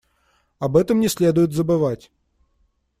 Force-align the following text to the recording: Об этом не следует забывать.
Об 0.57 0.77
этом 0.77 0.99
не 0.99 1.09
следует 1.09 1.53
забывать. 1.53 2.11